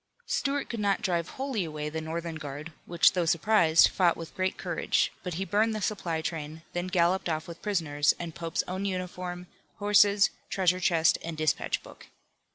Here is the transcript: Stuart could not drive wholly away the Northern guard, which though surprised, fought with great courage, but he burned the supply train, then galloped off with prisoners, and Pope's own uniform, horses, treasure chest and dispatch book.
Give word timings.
Stuart 0.25 0.67
could 0.67 0.79
not 0.79 1.03
drive 1.03 1.29
wholly 1.37 1.63
away 1.63 1.87
the 1.87 2.01
Northern 2.01 2.33
guard, 2.37 2.71
which 2.87 3.13
though 3.13 3.27
surprised, 3.27 3.87
fought 3.89 4.17
with 4.17 4.33
great 4.33 4.57
courage, 4.57 5.13
but 5.21 5.35
he 5.35 5.45
burned 5.45 5.75
the 5.75 5.79
supply 5.83 6.23
train, 6.23 6.63
then 6.73 6.87
galloped 6.87 7.29
off 7.29 7.47
with 7.47 7.61
prisoners, 7.61 8.15
and 8.17 8.33
Pope's 8.33 8.63
own 8.67 8.83
uniform, 8.85 9.45
horses, 9.77 10.31
treasure 10.49 10.79
chest 10.79 11.19
and 11.23 11.37
dispatch 11.37 11.83
book. 11.83 12.07